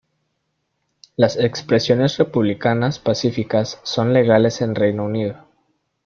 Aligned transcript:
Las 1.15 1.37
expresiones 1.37 2.17
republicanas 2.17 2.97
pacíficas 2.97 3.79
son 3.83 4.13
legales 4.13 4.59
en 4.61 4.73
Reino 4.73 5.03
Unido. 5.03 5.45